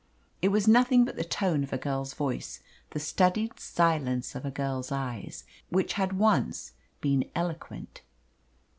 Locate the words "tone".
1.23-1.63